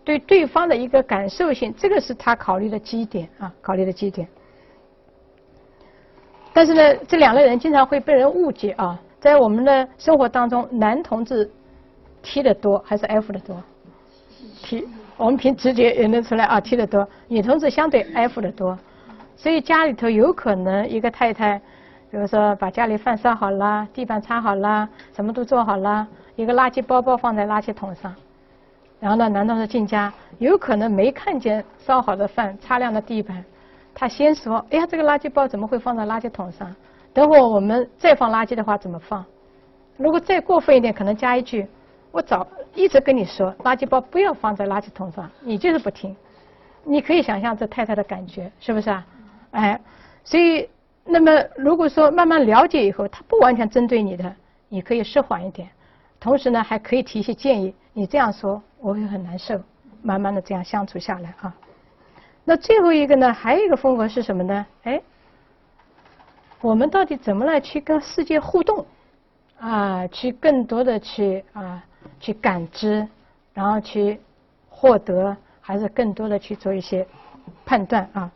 [0.04, 4.28] 对对方的一个感受性，这个是他考虑的基点啊，考虑的基点。
[6.54, 11.50] 但是呢，这两类人经常会被人误解啊，在我们的生活当中，男同志
[12.22, 13.56] T 的多还是 F 的多
[14.64, 14.88] ？T，
[15.18, 18.78] 我们凭直觉也能出来啊，T 的多，女同志相对 F 的多。
[19.38, 21.58] 所以家里头有可能一个太太，
[22.12, 28.14] 比如说把家里饭烧好啦，地板擦好啦，什么都做好啦，一个垃圾包包放在垃圾桶上，
[29.02, 33.44] 然后呢，男同事进家，有可能没看见烧好的饭、擦亮的地板，
[33.96, 36.74] 他先说：“哎呀，这个垃圾包怎么会放在垃圾桶上？
[37.12, 39.26] 等会我们再放垃圾的话怎么放？”
[39.98, 41.68] 如果再过分一点，可能加一句
[42.14, 46.16] ：“我早一直跟你说，垃圾包不要放在垃圾桶上，你就是不听。”
[46.86, 49.06] 你可以想象这太太的感觉，是不是啊？
[49.52, 49.82] 哎，
[50.24, 50.70] 所以，
[51.06, 54.32] 那么如果说慢慢了解以后，他不完全针对你的，
[54.70, 55.68] 你可以释缓一点，
[56.20, 57.74] 同时呢，还可以提一些建议。
[57.94, 59.62] 你这样说，我会很难受。
[60.04, 61.56] 慢慢的这样相处下来啊。
[62.44, 64.66] 那最后一个呢，还有一个风格是什么呢？
[64.82, 65.00] 哎，
[66.60, 68.84] 我们到底怎么来去跟世界互动？
[69.60, 71.84] 啊，去更多的去啊，
[72.20, 73.08] 去感知，
[73.54, 74.20] 然后去
[74.70, 77.08] 获得，还是更多的去做一些
[77.64, 78.32] 判断啊？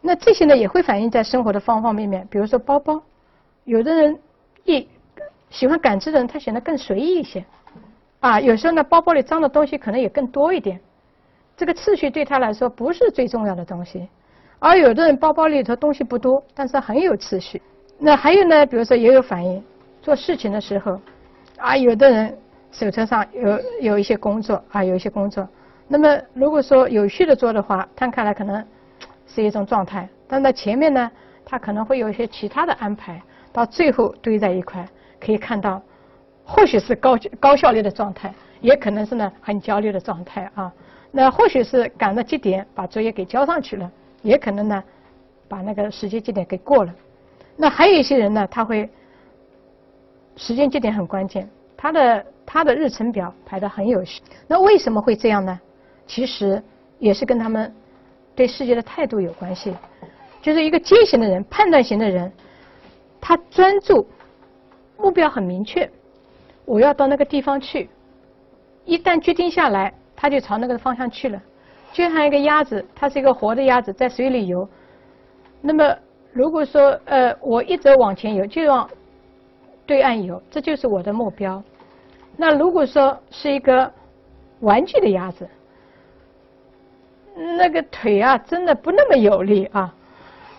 [0.00, 3.00] 那这些呢也会反映在生活的方方面面，比如说包包，
[3.62, 4.18] 有的人
[4.64, 4.88] 一
[5.48, 7.44] 喜欢感知的人，他显得更随意一些，
[8.20, 10.80] 啊，有时候呢包包里装的东西可能也更多一点，
[11.56, 14.08] 这个次序对他来说不是最重要的东西，
[14.58, 17.60] 而有的人包包里头东西不多，但是很有次序。
[17.98, 19.62] 那还有呢，比如说也有反应，
[20.02, 21.00] 做事情的时候，
[21.58, 22.38] 啊，有的人
[22.72, 25.48] 手头上有有一些工作啊，有一些工作，
[25.86, 28.64] 那么如果说有序的做的话，摊开来可能。
[29.30, 31.10] 是一种状态，但在前面呢，
[31.44, 33.20] 他可能会有一些其他的安排，
[33.52, 34.82] 到最后堆在一块，
[35.20, 35.82] 可以看到，
[36.48, 38.32] 或许是高高效率的状态，
[38.62, 40.72] 也可能是呢很焦虑的状态啊。
[41.12, 43.90] 那或许是赶到节点把作业给交上去了，
[44.22, 44.82] 也可能呢
[45.46, 46.94] 把那个时间节点给过了。
[47.54, 48.88] 那还有一些人呢，他会
[50.36, 54.22] 时间节点很关键，他的他的日程表排的很有序。
[54.46, 55.60] 那为什么会这样呢？
[56.06, 56.62] 其实
[56.98, 57.72] 也是跟他们。
[58.36, 59.74] 对世界的态度有关系，
[60.40, 62.32] 就是一个阶型的人、判断型的人，
[63.20, 64.06] 他专注，
[64.96, 65.90] 目标很明确，
[66.68, 67.88] 我要到那个地方去。
[68.84, 71.40] 一旦决定下来，他就朝那个方向去了。
[71.92, 74.68] 就像一个鸭子，它是一个活的鸭子，在水里游。
[75.62, 75.96] 那么，
[76.32, 78.88] 如果说呃，我一直往前游，就往
[79.86, 81.62] 对岸游，这就是我的目标。
[82.36, 83.90] 那如果说是一个
[84.60, 85.48] 玩具的鸭子，
[87.56, 89.94] 那个腿啊，真的不那么有力啊，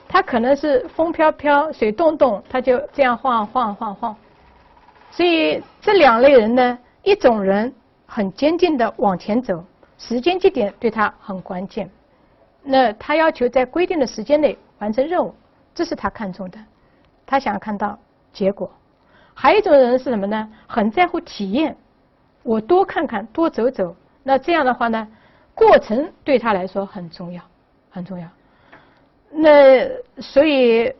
[0.08, 4.16] 它可能是风飘飘、水动动，它就这样晃晃晃晃。
[5.12, 7.74] 所以这两类人呢，一种人
[8.06, 9.64] 很坚定的往前走，
[9.98, 11.90] 时间节点对他很关键，
[12.64, 15.34] 那他要求在规定的时间内完成任务，
[15.74, 16.60] 这是他看重的，
[17.26, 17.98] 他想看到
[18.32, 18.72] 结果。
[19.34, 20.50] 还有一种人是什么呢？
[20.68, 21.76] 很在乎体验，
[22.44, 25.08] 我多看看，多走走，那这样的话呢？
[25.56, 27.42] 过程对他来说很重要，
[27.90, 28.26] 很重要。
[29.30, 29.90] 那
[30.22, 30.94] 所以，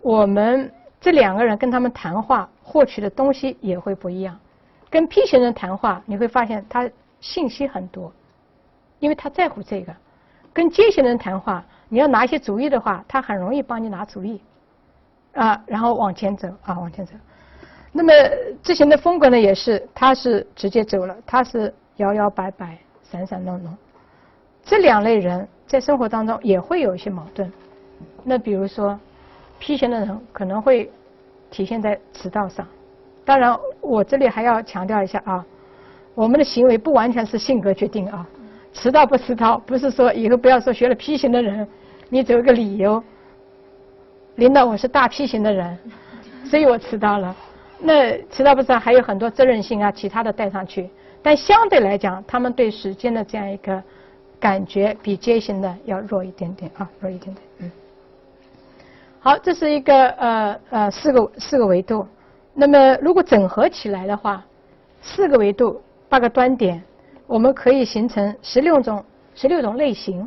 [0.00, 4.38] 我们这两个人跟他们谈话，获取的东西也会不一样。
[4.88, 6.88] 跟 P 型人谈话，你会发现他
[7.20, 8.12] 信息很多，
[9.00, 9.92] 因为他在乎这个。
[10.52, 14.40] 跟 J 型人谈话，你要拿一些主意的话，他很容易帮你拿主意，
[15.34, 17.12] 啊，然后往前走啊，往前走。
[17.92, 18.12] 那么
[18.62, 23.76] 之前的风格呢，也是，他是直接走了，他是摇摇摆摆、闪闪弄弄。
[24.64, 27.50] 这两类人在生活当中也会有一些矛盾。
[28.24, 28.98] 那比如说
[29.60, 30.90] ，P 型的人可能会
[31.50, 32.66] 体现在迟到上。
[33.24, 35.44] 当然，我这里还要强调一下啊，
[36.14, 38.26] 我们的行为不完全是性格决定啊。
[38.72, 41.66] 迟到不迟到，不是说以后不要说学了 P 型的人，
[42.08, 43.02] 你找个理由。
[44.36, 45.78] 领导，我是大 P 型的人，
[46.44, 47.34] 所以我迟到了。
[47.78, 50.88] 那迟到不迟到还有很多责任心啊，其他的带上去。
[51.22, 53.82] 但相对来讲，他们对时间的这样一个。
[54.40, 57.46] 感觉比 J 型的要弱一点点啊，弱一点点。
[57.58, 57.70] 嗯。
[59.22, 62.06] 好，这是一个呃呃四个四个维度。
[62.54, 64.42] 那么如果整合起来的话，
[65.02, 65.78] 四个维度
[66.08, 66.82] 八个端点，
[67.26, 69.04] 我们可以形成十六种
[69.34, 70.26] 十六种类型。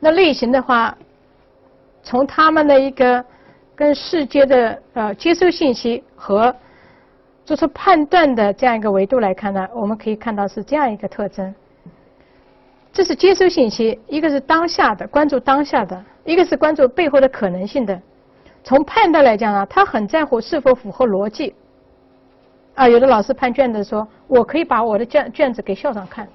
[0.00, 0.96] 那类型的话，
[2.02, 3.22] 从他们的一个
[3.76, 6.54] 跟世界的呃接收信息和
[7.44, 11.54] 做出判断的这样一个维度来看呢，我们可以看到是这样一个特征。
[12.92, 18.00] 这是接收信息，一个是当下的关注当下的，一个是关注背后的可能性的。
[18.64, 21.54] 从判断来讲啊，他很在乎是否符合逻辑。
[22.74, 26.28] 啊，有的老师判卷子说，我可以把我的卷卷子给校长看。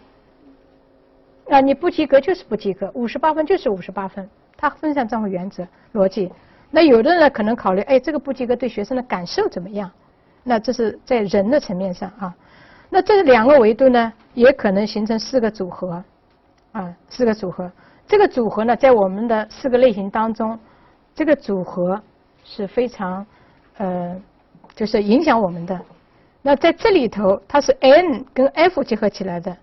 [1.49, 6.31] 啊，你不及格就是不及格，五十八分就是五十八分，他分散账户原则逻辑。
[6.71, 9.91] 那有的人呢，可能考虑，哎，这个不及格对学生的感受怎么样？
[10.43, 12.33] 那这是在人的层面上啊。
[12.89, 16.03] 那这两个维度呢，也可能形成四个组合。
[16.73, 17.71] 啊，四个组合，
[18.07, 20.59] 这个组合呢，在我们的四个类型当中，
[21.15, 22.01] 这个组合
[22.43, 23.25] 是非常
[23.77, 24.19] 呃，
[24.75, 25.79] 就是影响我们的。
[26.41, 29.55] 那在这里头，它是 N 跟 F 结合起来的。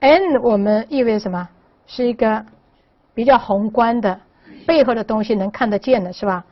[0.00, 1.46] N 我们意味什么？
[1.86, 2.44] 是一个
[3.14, 4.18] 比较宏观的，
[4.66, 6.42] 背后的东西能看得见的，是吧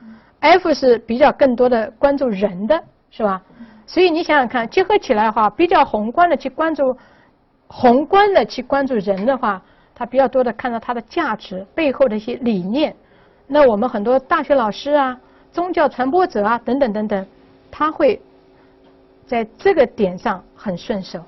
[0.40, 3.42] ？F 是比较更多的关注人的，是吧？
[3.86, 6.96] 所以你想想看，结合起来的话，比较宏观的去关注，
[7.66, 9.62] 宏观的去关注人的话。
[9.98, 12.94] 他比较多的看到它的价值背后的一些理念，
[13.46, 15.18] 那我们很多大学老师啊、
[15.50, 17.26] 宗教传播者啊等等等等，
[17.70, 18.20] 他会
[19.26, 21.18] 在这个点上很顺手。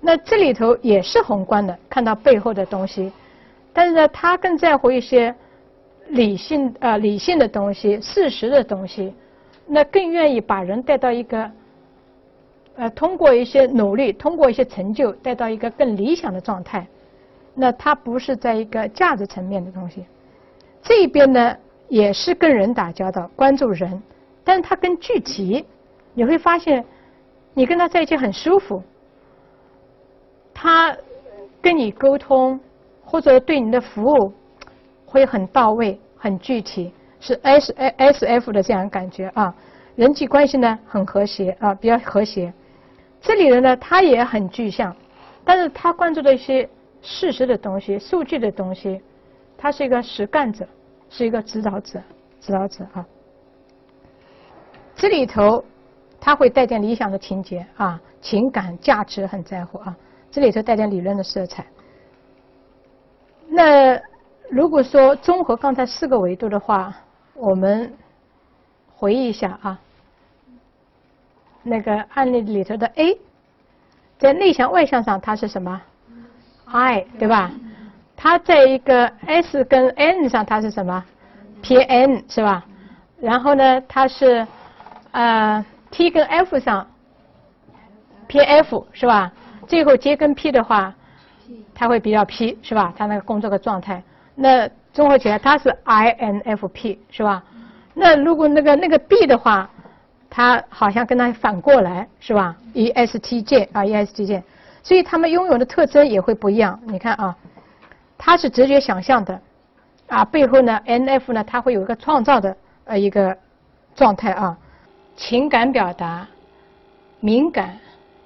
[0.00, 3.12] 那这里头也是宏观的，看到背后的东西，
[3.72, 5.32] 但是呢，他更在乎一些
[6.08, 9.14] 理性啊理性的东西、事实的东西，
[9.68, 11.50] 那更愿意把人带到一个
[12.74, 16.84] 呃通过一些努力、通过一些成就，带到一个更理想的状态。
[17.56, 20.04] 那它不是在一个价值层面的东西，
[20.82, 21.56] 这边呢
[21.88, 24.02] 也是跟人打交道，关注人，
[24.42, 25.64] 但是它更具体，
[26.14, 26.84] 你会发现，
[27.54, 28.82] 你跟他在一起很舒服，
[30.52, 30.96] 他
[31.62, 32.58] 跟你沟通
[33.04, 34.32] 或者对你的服务
[35.06, 39.54] 会很到位、很具体，是 S S F 的这样感觉啊，
[39.94, 42.52] 人际关系呢很和谐啊，比较和谐。
[43.20, 44.94] 这里人呢他也很具象，
[45.44, 46.68] 但是他关注的一些。
[47.04, 49.00] 事实的东西，数据的东西，
[49.58, 50.66] 他是一个实干者，
[51.10, 52.02] 是一个指导者，
[52.40, 53.06] 指导者啊。
[54.96, 55.62] 这里头
[56.18, 59.94] 他会带点理想的情节啊，情感价值很在乎啊。
[60.30, 61.66] 这里头带点理论的色彩。
[63.46, 64.00] 那
[64.48, 66.96] 如果说综合刚才四个维度的话，
[67.34, 67.92] 我们
[68.96, 69.78] 回忆一下啊，
[71.62, 73.20] 那个案例里头的 A，
[74.18, 75.82] 在内向外向上它是什么
[76.66, 77.50] ？I 对吧？
[78.16, 81.04] 它在一个 S 跟 N 上，它是什么
[81.62, 82.64] ？PN 是吧？
[83.20, 84.46] 然后呢，它是
[85.12, 86.86] 呃 T 跟 F 上
[88.28, 89.32] ，PF 是吧？
[89.66, 90.94] 最后接跟 P 的话，
[91.74, 92.92] 它会比较 P 是吧？
[92.96, 94.02] 它那个工作的状态，
[94.34, 97.42] 那综合起来它是 INFP 是吧？
[97.94, 99.68] 那如果那个那个 B 的话，
[100.30, 104.42] 它好像跟它反过来是吧？ESTJ 啊，ESTJ。
[104.84, 106.78] 所以他们拥有的特征也会不一样。
[106.86, 107.34] 你看啊，
[108.16, 109.40] 他是直觉想象的，
[110.06, 113.36] 啊，背后呢，N F 呢，他会有一个创造的呃一个
[113.96, 114.56] 状态啊，
[115.16, 116.26] 情感表达
[117.18, 117.78] 敏感，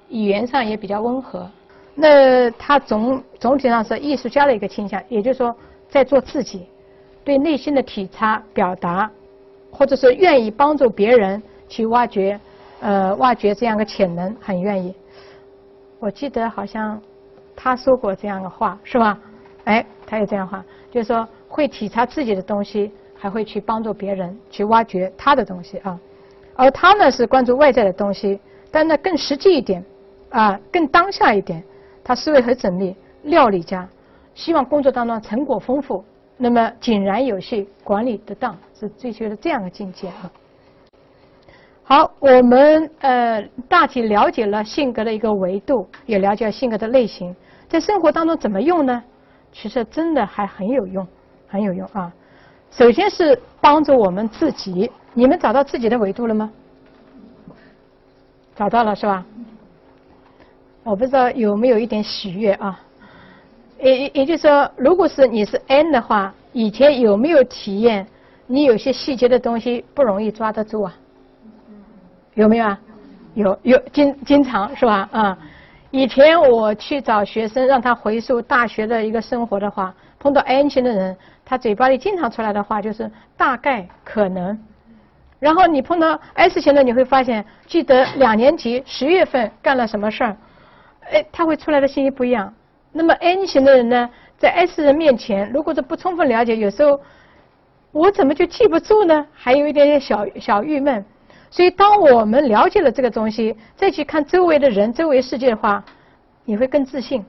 [0.09, 1.49] 语言上也比较温和。
[1.95, 5.55] 那他总总体上是艺术家的一个倾向，也就是说，
[5.89, 6.67] 在做自己，
[7.23, 9.09] 对内心的体察表达，
[9.71, 12.39] 或者是愿意帮助别人去挖掘
[12.81, 14.93] 呃挖掘这样的潜能，很愿意。
[15.99, 16.99] 我记得好像
[17.55, 19.19] 他说过这样的话，是吧？
[19.65, 25.99] 哎，他有这样话，就是说会体察自己的东西，还会去帮助别人去挖掘他的东西啊。
[26.55, 28.39] 而他呢是关注外在的东西，
[28.71, 29.83] 但呢更实际一点
[30.29, 31.63] 啊，更当下一点。
[32.03, 33.87] 他思维很缜密，料理家，
[34.33, 36.03] 希望工作当中成果丰富，
[36.37, 40.31] 那么井然有序，管理得当，是追求的这样的境界啊。
[41.89, 47.35] 好，我们呃大体了解了性格的一个维度，也了解了性格的类型，
[47.67, 49.03] 在生活当中怎么用呢？
[49.51, 51.07] 其实真的还很有用，
[51.47, 52.13] 很有用啊。
[52.69, 56.51] 首先是帮助我们自己，你们找到自己的维度了吗？
[58.55, 59.25] 找到了是吧？
[60.83, 62.79] 我不知道有没有一点喜悦啊？
[63.81, 68.05] 也也也就是说，如果是你是 N 的话，以前有没有体验
[68.45, 70.95] 你有些细节的东西不容易抓得住啊？
[72.35, 72.79] 有没有啊？
[73.35, 75.07] 有有经经常是吧？
[75.11, 75.37] 啊，
[75.91, 81.15] 以前我去找学生，让他回溯大学的一个生活的话，碰到 N 型的人，
[81.45, 84.57] 他嘴巴里经常出来的话就是大概可能。
[85.39, 90.37] 然后你碰到 S 型的，你会发现，记得两年级十月份干了什么事儿，
[91.11, 92.53] 哎，他会出来的信息不一样。
[92.91, 96.99] 那么 N 型的人呢，在 S 人面前，如果是不充分了解，有时候
[97.91, 99.25] 我怎么就记不住呢？
[99.31, 101.05] 还有一点点小小郁闷。
[101.51, 105.83] 所以，当我们了解了这个东西，再去看周围的人、周围世界的话，
[106.45, 107.25] 你会更自信，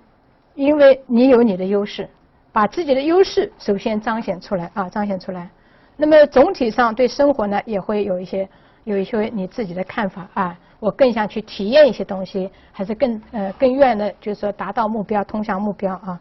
[0.55, 2.07] 因为你有你的优势，
[2.53, 5.49] 把自己的优势首先彰显出来啊，彰显出来。
[5.97, 8.49] 那么总体上对生活呢，也会有一些
[8.85, 10.59] 有一些你自己的看法啊。
[10.79, 16.21] 我更想去体验一些东西，还是更呃更愿的，就是说达到目标，通向目标啊。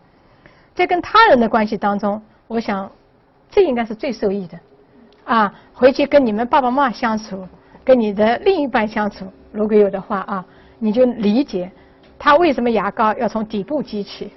[0.73, 2.89] 在跟他人的关系当中，我想
[3.49, 4.59] 这应该是最受益的
[5.25, 5.53] 啊。
[5.73, 7.45] 回去跟你们爸爸妈妈相处。
[7.89, 10.45] 跟你的另一半相处，如果有的话啊，
[10.77, 11.71] 你就理解
[12.19, 14.29] 他为什么牙膏要从底部挤起，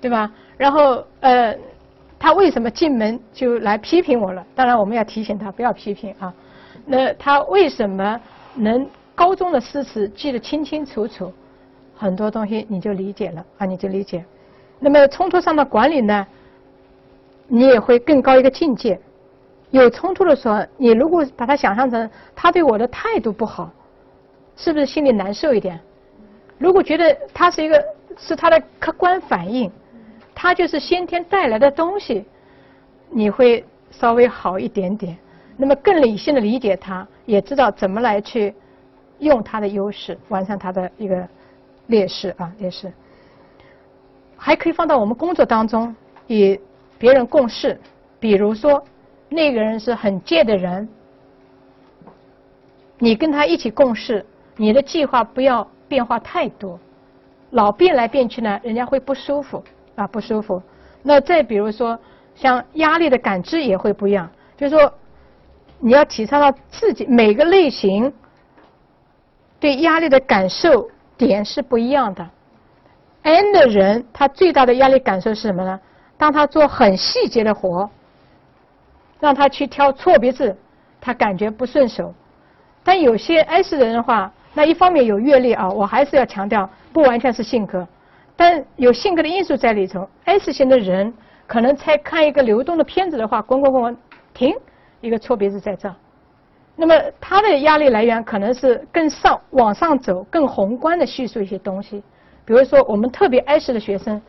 [0.00, 0.30] 对吧？
[0.56, 1.52] 然后呃，
[2.20, 4.46] 他为什么进门就来批评我了？
[4.54, 6.32] 当然我们要提醒他不要批评啊。
[6.86, 8.20] 那他为什么
[8.54, 8.86] 能
[9.16, 11.32] 高中的诗词记得清清楚楚？
[11.96, 14.24] 很多东西你就理解了啊，你就理解。
[14.78, 16.24] 那么冲突上的管理呢，
[17.48, 19.00] 你也会更高一个境界。
[19.70, 23.70] 有冲突的时候，你如果把它想象成他对我的态度不好，
[24.56, 25.78] 是不是心里难受一点？
[26.58, 27.82] 如果觉得他是一个
[28.18, 29.70] 是他的客观反应，
[30.34, 32.24] 他就是先天带来的东西，
[33.10, 35.16] 你会稍微好一点点。
[35.56, 38.52] 那么更理性的理解他，也知道怎么来去
[39.20, 41.28] 用他的优势，完善他的一个
[41.86, 42.92] 劣势啊劣势。
[44.36, 45.94] 还可以放到我们工作当中，
[46.26, 46.60] 与
[46.98, 47.78] 别人共事，
[48.18, 48.82] 比如说。
[49.32, 50.88] 那个人是很贱的人，
[52.98, 54.26] 你跟他一起共事，
[54.56, 56.76] 你的计划不要变化太多，
[57.50, 59.62] 老变来变去呢，人家会不舒服
[59.94, 60.60] 啊，不舒服。
[61.00, 61.96] 那再比如说，
[62.34, 64.92] 像压力的感知也会不一样，就是说，
[65.78, 68.12] 你要体察到自己每个类型
[69.60, 72.28] 对压力的感受点是不一样的。
[73.22, 75.78] N 的人他最大的压力感受是什么呢？
[76.18, 77.88] 当他做很细节的活。
[79.20, 80.56] 让他去挑错别字，
[81.00, 82.12] 他感觉不顺手。
[82.82, 87.86] 但有些 S 人的话，那一方面有阅历啊，我还是要强调，不完全是性格，
[88.34, 90.08] 但有性格的因素在里头。
[90.24, 91.12] S 型的人
[91.46, 93.96] 可能才看一个流动的片子的话，滚滚滚滚，
[94.32, 94.56] 停，
[95.00, 95.94] 一个错别字在这。
[96.74, 102.02] 那么他的压力来源可能是更上往上走，更宏观的叙述一些东西。
[102.46, 104.20] 比如说，我们特别 S 的学生，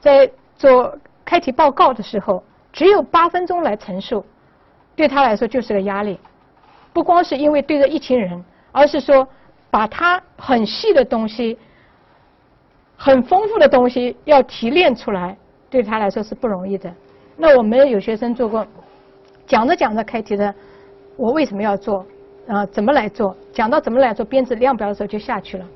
[0.00, 4.24] 在做开题报告的时候，只有八分钟来陈述。
[4.94, 6.18] 对他来说就是个压力，
[6.92, 9.26] 不光是因为对着一群人，而是说
[9.70, 11.58] 把他很细的东西、
[12.96, 15.36] 很丰富的东西要提炼出来，
[15.70, 16.92] 对他来说是不容易的。
[17.36, 18.66] 那我们有学生做过，
[19.46, 20.54] 讲着讲着开题的，
[21.16, 22.06] 我为什么要做？
[22.46, 23.34] 啊，怎么来做？
[23.52, 25.66] 讲到怎么来做编制量表的时候就下去了。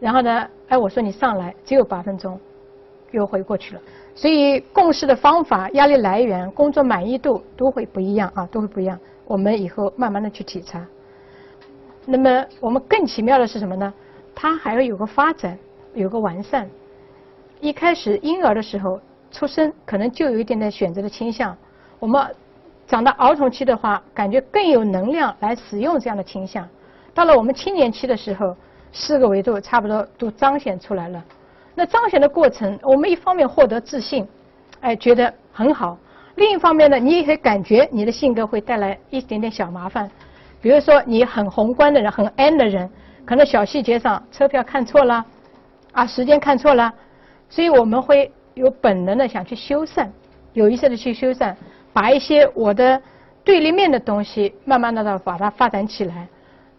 [0.00, 2.40] 然后呢，哎，我说你上来，只有八分钟，
[3.10, 3.80] 又回过去了。
[4.14, 8.98] 所以共事的方法、压力来源、工作满意度都会不一样啊，都会不一样。
[9.24, 10.84] 我们以后慢慢的去体察。
[12.04, 13.92] 那么我们更奇妙的是什么呢？
[14.34, 15.58] 它还要有个发展，
[15.94, 16.68] 有个完善。
[17.60, 19.00] 一开始婴儿的时候
[19.30, 21.56] 出生，可能就有一点点选择的倾向。
[21.98, 22.34] 我们
[22.86, 26.68] 长到儿童期的话，感觉更有能量来使用这样的倾向。
[27.14, 28.54] 到了我们青年期的时候，
[28.92, 31.24] 四个维度差不多都彰显出来了。
[31.74, 34.28] 那彰显的过程，我们一方面获得自信，
[34.80, 35.96] 哎，觉得很好；
[36.34, 40.10] 另一方面呢，你也会感觉你的性格会带来一点点小麻烦。
[40.60, 42.88] 比如说，你很宏观的人，很 N 的人，
[43.24, 45.24] 可能小细节上车票看错了，
[45.92, 46.92] 啊，时间看错了，
[47.48, 50.06] 所以我们会有本能的想去修缮，
[50.52, 51.54] 有意识的去修缮，
[51.92, 53.00] 把一些我的
[53.42, 56.28] 对立面的东西，慢慢的把它发展起来。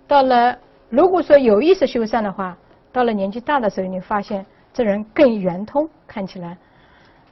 [0.07, 0.55] 到了
[0.89, 2.55] 如果说有意识修缮的话，
[2.91, 4.45] 到了年纪大的时候，你发现。
[4.73, 6.57] 这人更圆通，看起来，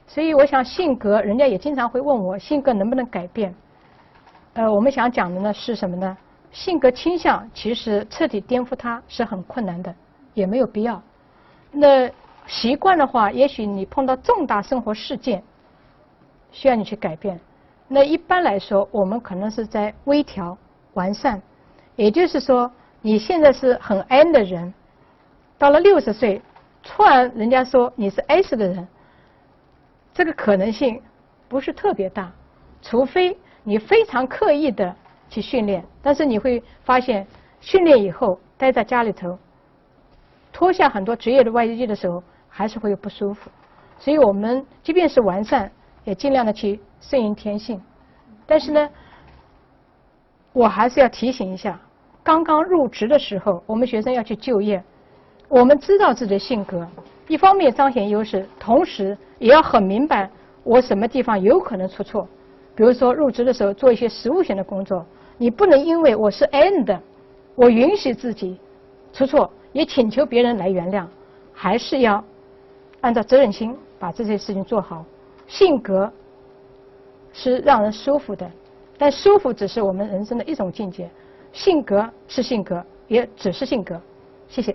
[0.06, 3.52] 所以我想性格，人家也经常会问我性格能不能改变。
[4.54, 6.16] 呃，我们想讲的呢是什么呢？
[6.52, 9.92] 性格倾向其实彻底颠覆它是很困难的，
[10.34, 11.02] 也没有必要。
[11.72, 12.08] 那
[12.46, 15.42] 习惯的话，也许你碰到重大生活事件，
[16.52, 17.40] 需要你去改变。
[17.88, 20.56] 那一般来说，我们可能是在微调、
[20.94, 21.42] 完善。
[21.96, 22.70] 也就是说，
[23.00, 24.72] 你现在是很 N 的人，
[25.58, 26.40] 到了六十岁。
[26.82, 28.86] 突然，人家说你是 S 的人，
[30.12, 31.00] 这个可能性
[31.48, 32.32] 不是特别大，
[32.82, 34.94] 除非你非常刻意的
[35.28, 35.84] 去训练。
[36.02, 37.26] 但是你会发现，
[37.60, 39.38] 训练以后待在家里头，
[40.52, 43.50] 脱下很多职业的外衣的时候，还是会有不舒服。
[43.98, 45.70] 所以我们即便是完善，
[46.02, 47.80] 也尽量的去顺应天性。
[48.44, 48.90] 但是呢，
[50.52, 51.80] 我还是要提醒一下，
[52.24, 54.82] 刚刚入职的时候，我们学生要去就业，
[55.52, 56.88] 我们知道自己的性格，
[57.28, 60.30] 一方面彰显优势，同时也要很明白
[60.64, 62.26] 我什么地方有可能出错。
[62.74, 65.04] 比如说入职的时候做一些实务性的工作，
[65.36, 66.98] 你不能因为我是 N 的，
[67.54, 68.58] 我允许自己
[69.12, 71.04] 出错，也请求别人来原谅，
[71.52, 72.24] 还是要
[73.02, 75.04] 按照责任心把这些事情做好。
[75.46, 76.10] 性格
[77.34, 78.50] 是让人舒服的，
[78.96, 81.10] 但舒服只是我们人生的一种境界。
[81.52, 84.00] 性格是性格，也只是性格。
[84.48, 84.74] 谢谢。